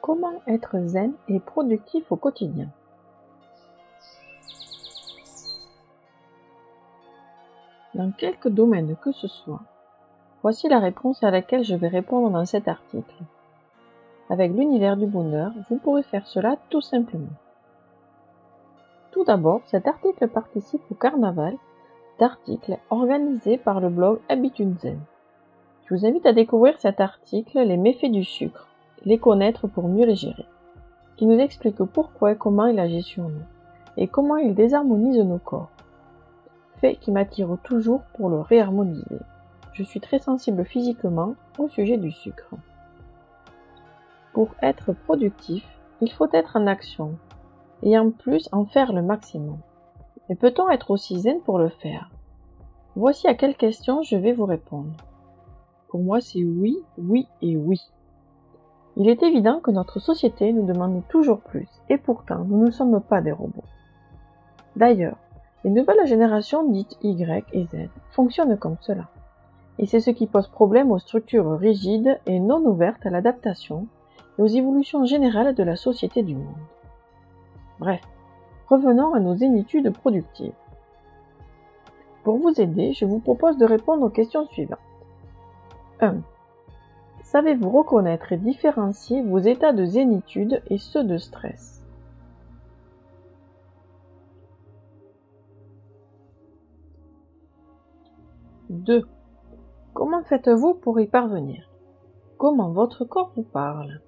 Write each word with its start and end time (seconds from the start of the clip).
Comment 0.00 0.40
être 0.46 0.78
zen 0.86 1.12
et 1.28 1.40
productif 1.40 2.10
au 2.12 2.16
quotidien? 2.16 2.68
Dans 7.94 8.12
quelque 8.12 8.48
domaine 8.48 8.96
que 8.96 9.12
ce 9.12 9.26
soit, 9.26 9.60
voici 10.42 10.68
la 10.68 10.78
réponse 10.78 11.22
à 11.24 11.30
laquelle 11.30 11.64
je 11.64 11.74
vais 11.74 11.88
répondre 11.88 12.30
dans 12.30 12.44
cet 12.44 12.68
article. 12.68 13.16
Avec 14.30 14.52
l'univers 14.52 14.96
du 14.96 15.06
bonheur, 15.06 15.52
vous 15.68 15.78
pourrez 15.78 16.04
faire 16.04 16.26
cela 16.26 16.56
tout 16.70 16.80
simplement. 16.80 17.26
Tout 19.10 19.24
d'abord, 19.24 19.62
cet 19.66 19.88
article 19.88 20.28
participe 20.28 20.82
au 20.90 20.94
carnaval 20.94 21.56
d'articles 22.20 22.78
organisés 22.90 23.58
par 23.58 23.80
le 23.80 23.88
blog 23.88 24.20
Habitude 24.28 24.78
Zen. 24.78 25.00
Je 25.86 25.94
vous 25.94 26.06
invite 26.06 26.26
à 26.26 26.32
découvrir 26.32 26.78
cet 26.78 27.00
article 27.00 27.58
Les 27.58 27.76
méfaits 27.76 28.12
du 28.12 28.22
sucre 28.22 28.68
les 29.08 29.18
connaître 29.18 29.66
pour 29.68 29.88
mieux 29.88 30.04
les 30.04 30.16
gérer, 30.16 30.44
qui 31.16 31.24
nous 31.24 31.38
explique 31.38 31.82
pourquoi 31.82 32.32
et 32.32 32.36
comment 32.36 32.66
il 32.66 32.78
agit 32.78 33.02
sur 33.02 33.22
nous, 33.22 33.46
et 33.96 34.06
comment 34.06 34.36
il 34.36 34.54
désharmonise 34.54 35.18
nos 35.20 35.38
corps. 35.38 35.70
Fait 36.74 36.96
qui 36.96 37.10
m'attire 37.10 37.56
toujours 37.64 38.02
pour 38.14 38.28
le 38.28 38.40
réharmoniser. 38.40 39.18
Je 39.72 39.82
suis 39.82 40.00
très 40.00 40.18
sensible 40.18 40.62
physiquement 40.66 41.36
au 41.58 41.68
sujet 41.68 41.96
du 41.96 42.10
sucre. 42.10 42.50
Pour 44.34 44.50
être 44.60 44.92
productif, 44.92 45.66
il 46.02 46.12
faut 46.12 46.28
être 46.34 46.56
en 46.56 46.66
action, 46.66 47.14
et 47.82 47.98
en 47.98 48.10
plus 48.10 48.50
en 48.52 48.66
faire 48.66 48.92
le 48.92 49.00
maximum. 49.00 49.56
Mais 50.28 50.34
peut-on 50.34 50.68
être 50.68 50.90
aussi 50.90 51.18
zen 51.18 51.40
pour 51.40 51.58
le 51.58 51.70
faire? 51.70 52.10
Voici 52.94 53.26
à 53.26 53.34
quelles 53.34 53.56
questions 53.56 54.02
je 54.02 54.16
vais 54.16 54.34
vous 54.34 54.44
répondre. 54.44 54.92
Pour 55.88 56.00
moi, 56.00 56.20
c'est 56.20 56.44
oui, 56.44 56.76
oui 56.98 57.26
et 57.40 57.56
oui. 57.56 57.80
Il 59.00 59.08
est 59.08 59.22
évident 59.22 59.60
que 59.60 59.70
notre 59.70 60.00
société 60.00 60.52
nous 60.52 60.66
demande 60.66 61.02
toujours 61.08 61.38
plus, 61.38 61.68
et 61.88 61.98
pourtant 61.98 62.44
nous 62.48 62.64
ne 62.64 62.70
sommes 62.72 63.00
pas 63.00 63.20
des 63.20 63.30
robots. 63.30 63.62
D'ailleurs, 64.74 65.16
les 65.62 65.70
nouvelles 65.70 66.04
générations 66.06 66.68
dites 66.68 66.98
Y 67.02 67.44
et 67.52 67.64
Z 67.66 67.90
fonctionnent 68.10 68.58
comme 68.58 68.76
cela. 68.80 69.08
Et 69.78 69.86
c'est 69.86 70.00
ce 70.00 70.10
qui 70.10 70.26
pose 70.26 70.48
problème 70.48 70.90
aux 70.90 70.98
structures 70.98 71.58
rigides 71.58 72.18
et 72.26 72.40
non 72.40 72.58
ouvertes 72.66 73.06
à 73.06 73.10
l'adaptation 73.10 73.86
et 74.36 74.42
aux 74.42 74.48
évolutions 74.48 75.04
générales 75.04 75.54
de 75.54 75.62
la 75.62 75.76
société 75.76 76.24
du 76.24 76.34
monde. 76.34 76.46
Bref, 77.78 78.02
revenons 78.68 79.14
à 79.14 79.20
nos 79.20 79.36
zénitudes 79.36 79.92
productives. 79.92 80.52
Pour 82.24 82.38
vous 82.38 82.60
aider, 82.60 82.94
je 82.94 83.04
vous 83.04 83.20
propose 83.20 83.58
de 83.58 83.64
répondre 83.64 84.06
aux 84.06 84.10
questions 84.10 84.44
suivantes. 84.46 84.78
1. 86.00 86.16
Savez-vous 87.30 87.68
reconnaître 87.68 88.32
et 88.32 88.38
différencier 88.38 89.22
vos 89.22 89.38
états 89.38 89.74
de 89.74 89.84
zénitude 89.84 90.62
et 90.70 90.78
ceux 90.78 91.04
de 91.04 91.18
stress? 91.18 91.84
Deux. 98.70 99.06
Comment 99.92 100.22
faites-vous 100.22 100.72
pour 100.72 101.00
y 101.00 101.06
parvenir? 101.06 101.68
Comment 102.38 102.70
votre 102.70 103.04
corps 103.04 103.30
vous 103.36 103.42
parle? 103.42 104.00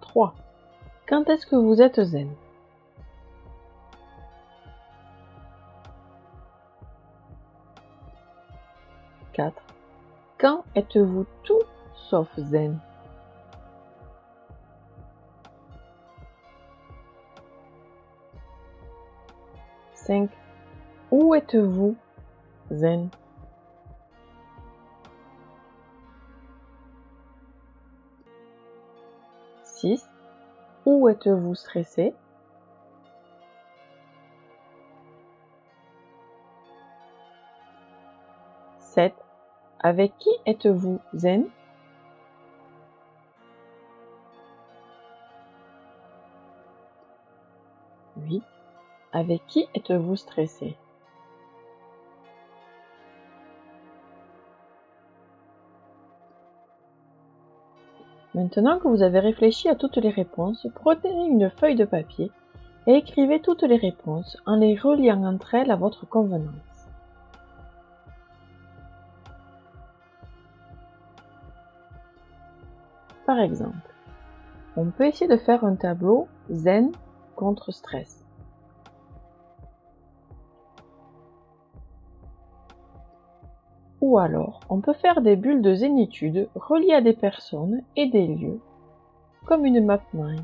Trois. 0.00 0.34
Quand 1.08 1.28
est-ce 1.30 1.46
que 1.46 1.56
vous 1.56 1.82
êtes 1.82 2.00
zen? 2.00 2.30
4. 9.40 9.54
Quand 10.36 10.64
êtes-vous 10.74 11.24
tout 11.44 11.62
sauf 11.94 12.28
zen? 12.38 12.78
Cinq. 19.94 20.28
Où 21.10 21.34
êtes-vous 21.34 21.96
zen? 22.70 23.08
Six. 29.62 30.06
Où 30.84 31.08
êtes-vous 31.08 31.54
stressé? 31.54 32.14
Avec 39.82 40.12
qui 40.18 40.28
êtes-vous 40.44 41.00
zen? 41.14 41.46
Huit. 48.18 48.42
Avec 49.12 49.40
qui 49.46 49.66
êtes-vous 49.74 50.16
stressé? 50.16 50.76
Maintenant 58.34 58.78
que 58.78 58.86
vous 58.86 59.02
avez 59.02 59.18
réfléchi 59.18 59.70
à 59.70 59.74
toutes 59.74 59.96
les 59.96 60.10
réponses, 60.10 60.66
prenez 60.74 61.26
une 61.26 61.48
feuille 61.48 61.74
de 61.74 61.86
papier 61.86 62.30
et 62.86 62.96
écrivez 62.96 63.40
toutes 63.40 63.62
les 63.62 63.76
réponses 63.76 64.36
en 64.44 64.56
les 64.56 64.76
reliant 64.76 65.24
entre 65.24 65.54
elles 65.54 65.70
à 65.70 65.76
votre 65.76 66.06
convenance. 66.06 66.69
Par 73.30 73.38
exemple, 73.38 73.94
on 74.76 74.86
peut 74.86 75.06
essayer 75.06 75.28
de 75.28 75.36
faire 75.36 75.64
un 75.64 75.76
tableau 75.76 76.26
zen 76.50 76.90
contre 77.36 77.70
stress. 77.70 78.26
Ou 84.00 84.18
alors, 84.18 84.58
on 84.68 84.80
peut 84.80 84.94
faire 84.94 85.20
des 85.20 85.36
bulles 85.36 85.62
de 85.62 85.74
zénitude 85.74 86.48
reliées 86.56 86.92
à 86.92 87.02
des 87.02 87.12
personnes 87.12 87.82
et 87.94 88.08
des 88.08 88.26
lieux, 88.26 88.58
comme 89.44 89.64
une 89.64 89.84
map 89.84 90.00
mind. 90.12 90.42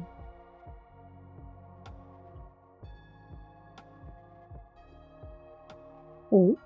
Ou 6.30 6.56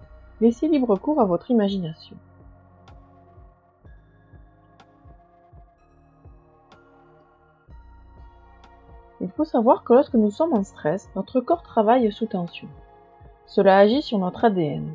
laissez 0.42 0.68
libre 0.68 0.96
cours 0.96 1.22
à 1.22 1.24
votre 1.24 1.50
imagination. 1.50 2.18
Il 9.20 9.28
faut 9.28 9.44
savoir 9.44 9.84
que 9.84 9.92
lorsque 9.92 10.14
nous 10.14 10.30
sommes 10.30 10.54
en 10.54 10.64
stress, 10.64 11.10
notre 11.14 11.40
corps 11.40 11.62
travaille 11.62 12.10
sous 12.10 12.26
tension. 12.26 12.68
Cela 13.44 13.76
agit 13.78 14.00
sur 14.00 14.18
notre 14.18 14.44
ADN. 14.46 14.88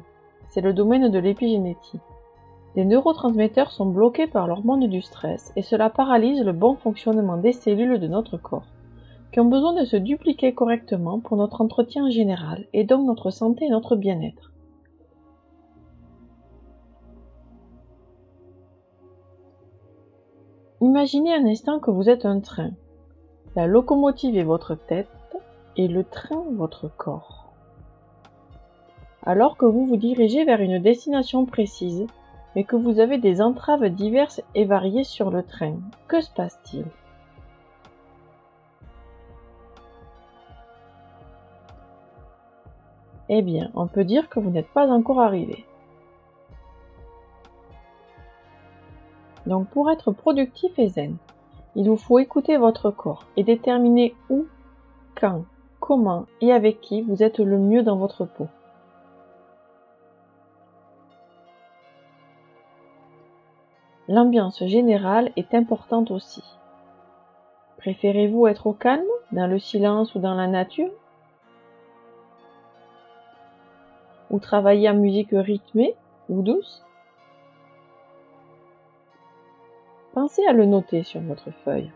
C'est 0.47 0.61
le 0.61 0.73
domaine 0.73 1.09
de 1.09 1.19
l'épigénétique. 1.19 2.01
Les 2.75 2.85
neurotransmetteurs 2.85 3.71
sont 3.71 3.85
bloqués 3.85 4.27
par 4.27 4.47
l'hormone 4.47 4.87
du 4.87 5.01
stress 5.01 5.53
et 5.55 5.61
cela 5.61 5.89
paralyse 5.89 6.43
le 6.43 6.53
bon 6.53 6.75
fonctionnement 6.75 7.37
des 7.37 7.53
cellules 7.53 7.99
de 7.99 8.07
notre 8.07 8.37
corps, 8.37 8.65
qui 9.31 9.39
ont 9.39 9.45
besoin 9.45 9.73
de 9.73 9.85
se 9.85 9.95
dupliquer 9.95 10.53
correctement 10.53 11.19
pour 11.19 11.37
notre 11.37 11.61
entretien 11.61 12.09
général 12.09 12.65
et 12.73 12.83
donc 12.83 13.05
notre 13.05 13.29
santé 13.29 13.65
et 13.65 13.69
notre 13.69 13.95
bien-être. 13.95 14.51
Imaginez 20.81 21.33
un 21.33 21.45
instant 21.45 21.79
que 21.79 21.91
vous 21.91 22.09
êtes 22.09 22.25
un 22.25 22.39
train 22.39 22.71
la 23.55 23.67
locomotive 23.67 24.37
est 24.37 24.43
votre 24.43 24.75
tête 24.75 25.07
et 25.77 25.87
le 25.87 26.03
train 26.03 26.43
votre 26.51 26.89
corps. 26.89 27.53
Alors 29.23 29.57
que 29.57 29.65
vous 29.65 29.85
vous 29.85 29.97
dirigez 29.97 30.43
vers 30.43 30.61
une 30.61 30.79
destination 30.79 31.45
précise, 31.45 32.05
mais 32.55 32.63
que 32.63 32.75
vous 32.75 32.99
avez 32.99 33.17
des 33.17 33.41
entraves 33.41 33.87
diverses 33.89 34.41
et 34.55 34.65
variées 34.65 35.03
sur 35.03 35.31
le 35.31 35.41
train, 35.41 35.77
que 36.07 36.21
se 36.21 36.31
passe-t-il? 36.31 36.85
Eh 43.27 43.41
bien, 43.41 43.71
on 43.73 43.87
peut 43.87 44.03
dire 44.03 44.29
que 44.29 44.39
vous 44.39 44.51
n'êtes 44.51 44.69
pas 44.69 44.87
encore 44.87 45.21
arrivé. 45.21 45.65
Donc 49.47 49.67
pour 49.69 49.89
être 49.89 50.11
productif 50.11 50.77
et 50.77 50.89
zen, 50.89 51.17
il 51.75 51.89
vous 51.89 51.97
faut 51.97 52.19
écouter 52.19 52.57
votre 52.57 52.89
corps 52.89 53.25
et 53.35 53.43
déterminer 53.43 54.15
où, 54.29 54.45
quand, 55.15 55.43
comment 55.79 56.25
et 56.41 56.51
avec 56.51 56.79
qui 56.81 57.01
vous 57.01 57.21
êtes 57.21 57.39
le 57.39 57.57
mieux 57.57 57.83
dans 57.83 57.97
votre 57.97 58.25
peau. 58.25 58.47
L'ambiance 64.07 64.63
générale 64.65 65.31
est 65.35 65.53
importante 65.55 66.11
aussi. 66.11 66.43
Préférez-vous 67.77 68.47
être 68.47 68.67
au 68.67 68.73
calme, 68.73 69.03
dans 69.31 69.47
le 69.47 69.57
silence 69.57 70.13
ou 70.15 70.19
dans 70.19 70.35
la 70.35 70.47
nature? 70.47 70.91
Ou 74.29 74.39
travailler 74.39 74.89
en 74.89 74.93
musique 74.95 75.31
rythmée 75.31 75.95
ou 76.29 76.41
douce? 76.41 76.84
Pensez 80.15 80.45
à 80.47 80.53
le 80.53 80.65
noter 80.65 81.03
sur 81.03 81.19
votre 81.19 81.51
feuille. 81.51 81.91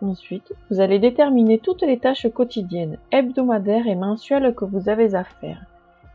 Ensuite, 0.00 0.52
vous 0.70 0.78
allez 0.78 1.00
déterminer 1.00 1.58
toutes 1.58 1.82
les 1.82 1.98
tâches 1.98 2.28
quotidiennes, 2.32 2.98
hebdomadaires 3.10 3.88
et 3.88 3.96
mensuelles 3.96 4.54
que 4.54 4.64
vous 4.64 4.88
avez 4.88 5.16
à 5.16 5.24
faire 5.24 5.66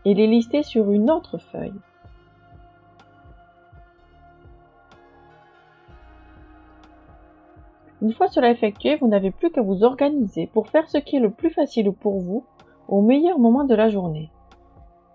et 0.05 0.13
les 0.13 0.27
lister 0.27 0.63
sur 0.63 0.89
une 0.89 1.11
autre 1.11 1.37
feuille. 1.37 1.73
Une 8.01 8.13
fois 8.13 8.29
cela 8.29 8.51
effectué, 8.51 8.95
vous 8.95 9.09
n'avez 9.09 9.31
plus 9.31 9.51
qu'à 9.51 9.61
vous 9.61 9.83
organiser 9.83 10.47
pour 10.47 10.69
faire 10.69 10.89
ce 10.89 10.97
qui 10.97 11.17
est 11.17 11.19
le 11.19 11.29
plus 11.29 11.49
facile 11.49 11.91
pour 11.91 12.21
vous 12.21 12.45
au 12.91 13.01
meilleur 13.01 13.39
moment 13.39 13.63
de 13.63 13.73
la 13.73 13.87
journée. 13.87 14.29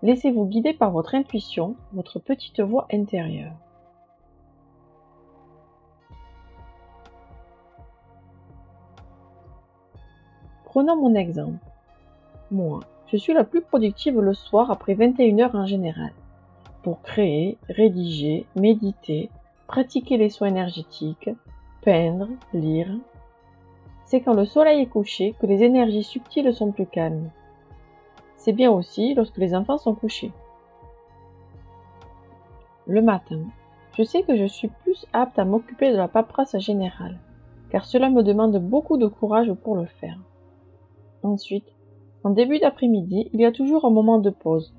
Laissez-vous 0.01 0.45
guider 0.45 0.73
par 0.73 0.89
votre 0.89 1.13
intuition, 1.13 1.75
votre 1.93 2.17
petite 2.17 2.59
voix 2.59 2.87
intérieure. 2.91 3.53
Prenons 10.65 10.95
mon 10.95 11.13
exemple. 11.13 11.63
Moi, 12.49 12.79
je 13.05 13.17
suis 13.17 13.33
la 13.33 13.43
plus 13.43 13.61
productive 13.61 14.19
le 14.19 14.33
soir 14.33 14.71
après 14.71 14.95
21 14.95 15.39
heures 15.39 15.55
en 15.55 15.67
général. 15.67 16.13
Pour 16.81 17.03
créer, 17.03 17.59
rédiger, 17.69 18.47
méditer, 18.55 19.29
pratiquer 19.67 20.17
les 20.17 20.29
soins 20.29 20.47
énergétiques, 20.47 21.29
peindre, 21.83 22.27
lire. 22.53 22.89
C'est 24.05 24.21
quand 24.21 24.33
le 24.33 24.45
soleil 24.45 24.81
est 24.81 24.87
couché 24.87 25.35
que 25.39 25.45
les 25.45 25.61
énergies 25.61 26.03
subtiles 26.03 26.53
sont 26.53 26.71
plus 26.71 26.87
calmes. 26.87 27.29
C'est 28.37 28.53
bien 28.53 28.71
aussi 28.71 29.13
lorsque 29.13 29.37
les 29.37 29.53
enfants 29.53 29.77
sont 29.77 29.95
couchés. 29.95 30.31
Le 32.85 33.01
matin, 33.01 33.41
je 33.97 34.03
sais 34.03 34.23
que 34.23 34.37
je 34.37 34.45
suis 34.45 34.69
plus 34.69 35.05
apte 35.11 35.37
à 35.37 35.43
m'occuper 35.45 35.91
de 35.91 35.97
la 35.97 36.07
paperasse 36.07 36.57
générale, 36.59 37.17
car 37.69 37.83
cela 37.83 38.09
me 38.09 38.23
demande 38.23 38.57
beaucoup 38.57 38.97
de 38.97 39.07
courage 39.07 39.51
pour 39.53 39.75
le 39.75 39.85
faire. 39.85 40.17
Ensuite, 41.23 41.73
en 42.23 42.29
début 42.29 42.59
d'après-midi, 42.59 43.29
il 43.33 43.41
y 43.41 43.45
a 43.45 43.51
toujours 43.51 43.85
un 43.85 43.89
moment 43.89 44.19
de 44.19 44.29
pause, 44.29 44.73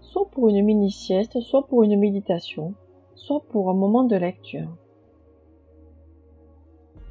soit 0.00 0.28
pour 0.30 0.48
une 0.48 0.64
mini-sieste, 0.64 1.40
soit 1.40 1.66
pour 1.66 1.84
une 1.84 1.98
méditation, 1.98 2.74
soit 3.14 3.40
pour 3.48 3.70
un 3.70 3.74
moment 3.74 4.04
de 4.04 4.16
lecture. 4.16 4.68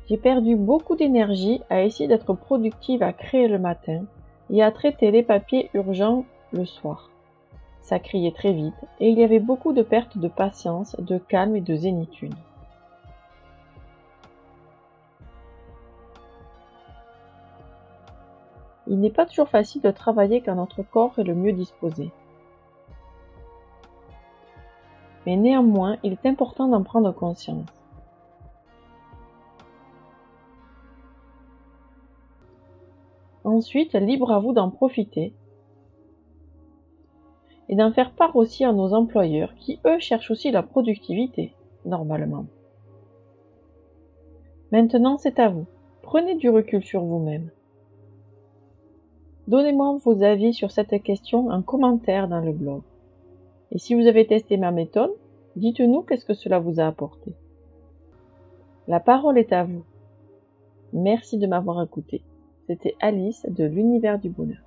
J'ai 0.07 0.17
perdu 0.17 0.55
beaucoup 0.55 0.95
d'énergie 0.95 1.61
à 1.69 1.83
essayer 1.83 2.07
d'être 2.07 2.33
productive 2.33 3.01
à 3.01 3.13
créer 3.13 3.47
le 3.47 3.57
matin 3.57 4.03
et 4.49 4.63
à 4.63 4.71
traiter 4.71 5.11
les 5.11 5.23
papiers 5.23 5.69
urgents 5.73 6.25
le 6.51 6.65
soir. 6.65 7.09
Ça 7.81 7.99
criait 7.99 8.31
très 8.31 8.53
vite 8.53 8.85
et 8.99 9.09
il 9.09 9.19
y 9.19 9.23
avait 9.23 9.39
beaucoup 9.39 9.73
de 9.73 9.81
pertes 9.81 10.17
de 10.17 10.27
patience, 10.27 10.95
de 10.99 11.17
calme 11.17 11.55
et 11.55 11.61
de 11.61 11.75
zénitude. 11.75 12.35
Il 18.87 18.99
n'est 18.99 19.09
pas 19.09 19.25
toujours 19.25 19.49
facile 19.49 19.81
de 19.81 19.91
travailler 19.91 20.41
quand 20.41 20.55
notre 20.55 20.83
corps 20.83 21.17
est 21.17 21.23
le 21.23 21.35
mieux 21.35 21.53
disposé. 21.53 22.11
Mais 25.25 25.37
néanmoins, 25.37 25.97
il 26.03 26.13
est 26.13 26.25
important 26.25 26.67
d'en 26.67 26.83
prendre 26.83 27.11
conscience. 27.11 27.82
Ensuite, 33.53 33.93
libre 33.93 34.31
à 34.31 34.39
vous 34.39 34.51
d'en 34.51 34.71
profiter 34.71 35.31
et 37.69 37.75
d'en 37.75 37.91
faire 37.91 38.11
part 38.11 38.35
aussi 38.35 38.65
à 38.65 38.73
nos 38.73 38.95
employeurs 38.95 39.53
qui, 39.57 39.79
eux, 39.85 39.99
cherchent 39.99 40.31
aussi 40.31 40.49
la 40.49 40.63
productivité, 40.63 41.53
normalement. 41.85 42.47
Maintenant, 44.71 45.17
c'est 45.17 45.37
à 45.37 45.49
vous. 45.49 45.67
Prenez 46.01 46.33
du 46.33 46.49
recul 46.49 46.83
sur 46.83 47.03
vous-même. 47.03 47.51
Donnez-moi 49.47 49.97
vos 50.03 50.23
avis 50.23 50.55
sur 50.55 50.71
cette 50.71 51.03
question 51.03 51.49
en 51.49 51.61
commentaire 51.61 52.27
dans 52.27 52.41
le 52.41 52.53
blog. 52.53 52.81
Et 53.71 53.77
si 53.77 53.93
vous 53.93 54.07
avez 54.07 54.25
testé 54.25 54.57
ma 54.57 54.71
méthode, 54.71 55.13
dites-nous 55.57 56.01
qu'est-ce 56.01 56.25
que 56.25 56.33
cela 56.33 56.57
vous 56.57 56.79
a 56.79 56.87
apporté. 56.87 57.33
La 58.87 58.99
parole 58.99 59.37
est 59.37 59.53
à 59.53 59.63
vous. 59.63 59.83
Merci 60.91 61.37
de 61.37 61.45
m'avoir 61.45 61.83
écouté. 61.83 62.23
C'était 62.73 62.95
Alice 63.01 63.45
de 63.47 63.65
l'univers 63.65 64.17
du 64.17 64.29
bonheur. 64.29 64.57